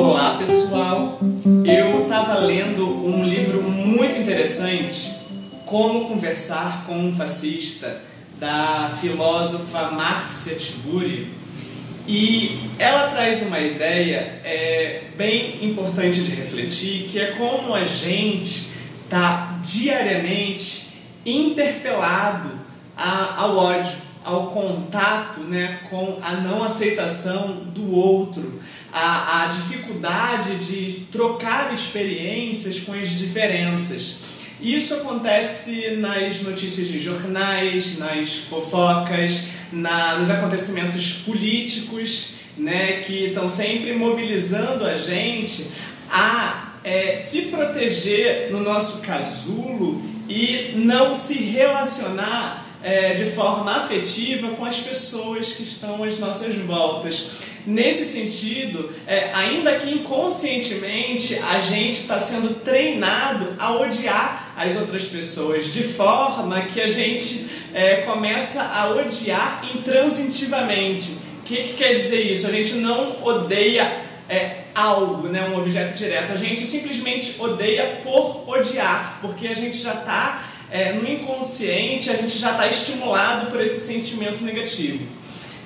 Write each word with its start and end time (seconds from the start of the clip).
Olá 0.00 0.36
pessoal, 0.38 1.18
eu 1.64 2.02
estava 2.02 2.38
lendo 2.38 2.86
um 3.04 3.24
livro 3.24 3.64
muito 3.64 4.16
interessante, 4.16 5.26
Como 5.66 6.06
Conversar 6.06 6.84
com 6.86 6.96
um 6.96 7.12
Fascista, 7.12 8.00
da 8.38 8.88
filósofa 9.00 9.90
Márcia 9.90 10.54
Tiburi, 10.54 11.26
e 12.06 12.60
ela 12.78 13.08
traz 13.08 13.42
uma 13.42 13.58
ideia 13.58 14.40
é, 14.44 15.02
bem 15.16 15.68
importante 15.68 16.22
de 16.22 16.36
refletir, 16.36 17.08
que 17.08 17.18
é 17.18 17.32
como 17.32 17.74
a 17.74 17.84
gente 17.84 18.68
está 19.02 19.58
diariamente 19.60 20.90
interpelado 21.26 22.50
a, 22.96 23.42
ao 23.42 23.56
ódio 23.56 24.07
ao 24.28 24.48
contato 24.48 25.40
né, 25.40 25.80
com 25.88 26.18
a 26.20 26.32
não 26.32 26.62
aceitação 26.62 27.64
do 27.74 27.90
outro, 27.90 28.60
a, 28.92 29.44
a 29.44 29.46
dificuldade 29.46 30.56
de 30.56 31.06
trocar 31.06 31.72
experiências 31.72 32.80
com 32.80 32.92
as 32.92 33.08
diferenças. 33.10 34.28
Isso 34.60 34.92
acontece 34.94 35.92
nas 35.96 36.42
notícias 36.42 36.88
de 36.88 36.98
jornais, 36.98 37.98
nas 37.98 38.34
fofocas, 38.34 39.44
na, 39.72 40.18
nos 40.18 40.28
acontecimentos 40.28 41.22
políticos, 41.24 42.34
né, 42.58 43.00
que 43.06 43.26
estão 43.26 43.48
sempre 43.48 43.94
mobilizando 43.94 44.84
a 44.84 44.96
gente 44.96 45.70
a 46.10 46.74
é, 46.84 47.16
se 47.16 47.42
proteger 47.42 48.50
no 48.50 48.60
nosso 48.60 48.98
casulo 48.98 50.02
e 50.28 50.72
não 50.74 51.14
se 51.14 51.34
relacionar 51.34 52.67
é, 52.82 53.14
de 53.14 53.24
forma 53.26 53.76
afetiva 53.76 54.48
com 54.50 54.64
as 54.64 54.78
pessoas 54.78 55.52
que 55.52 55.62
estão 55.62 56.02
às 56.02 56.18
nossas 56.18 56.56
voltas. 56.56 57.48
Nesse 57.66 58.04
sentido, 58.04 58.90
é, 59.06 59.30
ainda 59.34 59.76
que 59.78 59.90
inconscientemente, 59.90 61.38
a 61.50 61.60
gente 61.60 62.00
está 62.00 62.18
sendo 62.18 62.60
treinado 62.60 63.54
a 63.58 63.72
odiar 63.78 64.54
as 64.56 64.76
outras 64.76 65.08
pessoas, 65.08 65.72
de 65.72 65.82
forma 65.82 66.60
que 66.62 66.80
a 66.80 66.88
gente 66.88 67.46
é, 67.74 67.96
começa 68.02 68.62
a 68.62 68.94
odiar 68.94 69.64
intransitivamente. 69.74 71.18
O 71.40 71.42
que, 71.44 71.56
que, 71.56 71.74
quer 71.74 71.94
dizer 71.94 72.22
isso? 72.22 72.46
A 72.46 72.50
gente 72.50 72.74
não 72.76 73.22
odeia 73.22 73.90
é, 74.28 74.62
algo, 74.74 75.28
né, 75.28 75.48
um 75.48 75.58
objeto 75.58 75.94
direto, 75.94 76.32
a 76.32 76.36
gente 76.36 76.60
simplesmente 76.62 77.36
odeia 77.40 78.00
por 78.02 78.44
odiar, 78.48 79.18
porque 79.20 79.48
a 79.48 79.54
gente 79.54 79.76
já 79.76 79.94
está 79.94 80.42
é, 80.70 80.92
no 80.92 81.08
inconsciente, 81.08 82.10
a 82.10 82.14
gente 82.14 82.38
já 82.38 82.52
está 82.52 82.66
estimulado 82.66 83.50
por 83.50 83.60
esse 83.60 83.78
sentimento 83.80 84.42
negativo. 84.42 85.06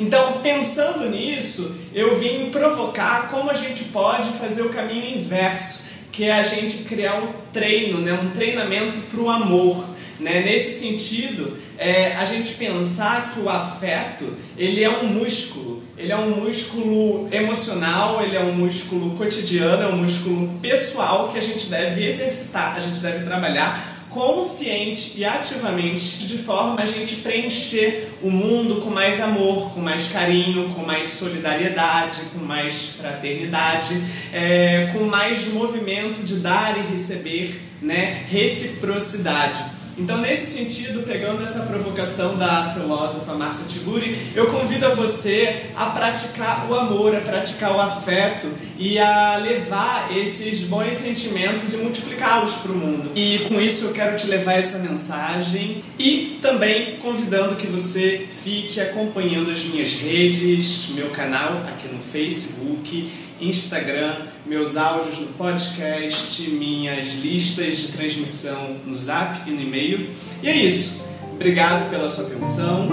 Então, 0.00 0.40
pensando 0.42 1.08
nisso, 1.08 1.76
eu 1.94 2.18
vim 2.18 2.50
provocar 2.50 3.28
como 3.28 3.50
a 3.50 3.54
gente 3.54 3.84
pode 3.84 4.30
fazer 4.30 4.62
o 4.62 4.70
caminho 4.70 5.18
inverso, 5.18 5.84
que 6.10 6.24
é 6.24 6.32
a 6.32 6.42
gente 6.42 6.84
criar 6.84 7.16
um 7.16 7.28
treino, 7.52 8.00
né, 8.00 8.12
um 8.12 8.30
treinamento 8.30 9.00
para 9.10 9.20
o 9.20 9.30
amor. 9.30 9.92
Né? 10.18 10.40
Nesse 10.40 10.80
sentido, 10.80 11.56
é, 11.78 12.14
a 12.14 12.24
gente 12.24 12.54
pensar 12.54 13.32
que 13.32 13.40
o 13.40 13.48
afeto 13.48 14.24
ele 14.56 14.84
é 14.84 14.90
um 14.90 15.06
músculo, 15.06 15.82
ele 15.96 16.12
é 16.12 16.16
um 16.16 16.42
músculo 16.42 17.28
emocional, 17.32 18.22
ele 18.22 18.36
é 18.36 18.40
um 18.40 18.52
músculo 18.52 19.16
cotidiano, 19.16 19.82
é 19.82 19.86
um 19.86 19.96
músculo 19.96 20.58
pessoal 20.60 21.30
que 21.32 21.38
a 21.38 21.40
gente 21.40 21.66
deve 21.66 22.06
exercitar, 22.06 22.76
a 22.76 22.80
gente 22.80 23.00
deve 23.00 23.24
trabalhar 23.24 24.01
consciente 24.12 25.14
e 25.16 25.24
ativamente 25.24 26.26
de 26.26 26.38
forma 26.38 26.80
a 26.80 26.86
gente 26.86 27.16
preencher 27.16 28.12
o 28.22 28.30
mundo 28.30 28.80
com 28.80 28.90
mais 28.90 29.20
amor, 29.20 29.72
com 29.72 29.80
mais 29.80 30.08
carinho, 30.08 30.68
com 30.74 30.82
mais 30.82 31.08
solidariedade, 31.08 32.20
com 32.32 32.44
mais 32.44 32.90
fraternidade, 33.00 34.00
é, 34.32 34.90
com 34.92 35.04
mais 35.04 35.48
movimento 35.48 36.22
de 36.22 36.36
dar 36.36 36.78
e 36.78 36.90
receber, 36.90 37.60
né, 37.80 38.24
reciprocidade. 38.30 39.81
Então, 39.98 40.18
nesse 40.18 40.46
sentido, 40.46 41.02
pegando 41.02 41.42
essa 41.42 41.60
provocação 41.60 42.36
da 42.36 42.72
filósofa 42.74 43.34
Marcia 43.34 43.66
Tiburi, 43.68 44.16
eu 44.34 44.46
convido 44.46 44.86
a 44.86 44.90
você 44.90 45.66
a 45.76 45.86
praticar 45.86 46.66
o 46.70 46.74
amor, 46.74 47.14
a 47.14 47.20
praticar 47.20 47.76
o 47.76 47.80
afeto 47.80 48.48
e 48.78 48.98
a 48.98 49.36
levar 49.36 50.16
esses 50.16 50.64
bons 50.64 50.96
sentimentos 50.96 51.74
e 51.74 51.76
multiplicá-los 51.78 52.54
para 52.54 52.72
o 52.72 52.76
mundo. 52.76 53.10
E 53.14 53.40
com 53.48 53.60
isso 53.60 53.86
eu 53.86 53.92
quero 53.92 54.16
te 54.16 54.26
levar 54.28 54.54
essa 54.54 54.78
mensagem 54.78 55.82
e 55.98 56.38
também 56.40 56.96
convidando 56.96 57.56
que 57.56 57.66
você 57.66 58.26
fique 58.42 58.80
acompanhando 58.80 59.50
as 59.50 59.64
minhas 59.64 59.94
redes, 59.94 60.90
meu 60.94 61.10
canal 61.10 61.52
aqui 61.68 61.88
no 61.92 62.00
Facebook, 62.00 63.10
Instagram, 63.40 64.16
meus 64.46 64.76
áudios 64.76 65.18
no 65.18 65.26
podcast, 65.28 66.42
minhas 66.50 67.14
listas 67.14 67.78
de 67.78 67.88
transmissão 67.88 68.76
no 68.86 68.94
Zap 68.94 69.48
e 69.48 69.52
no 69.52 69.60
e-mail. 69.82 70.08
E 70.42 70.48
é 70.48 70.56
isso. 70.56 71.02
Obrigado 71.34 71.90
pela 71.90 72.08
sua 72.08 72.24
atenção. 72.24 72.88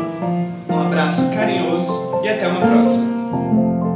Um 0.69 0.81
abraço 0.81 1.29
carinhoso 1.33 2.21
e 2.23 2.29
até 2.29 2.47
uma 2.47 2.61
próxima. 2.61 3.88